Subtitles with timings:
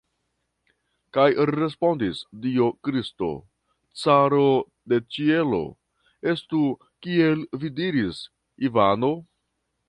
[1.17, 3.29] Kaj respondis Dio Kristo,
[4.05, 4.47] caro
[4.95, 5.61] de ĉielo:
[6.33, 6.63] "Estu,
[7.09, 8.25] kiel vi diris,
[8.71, 9.13] Ivano!"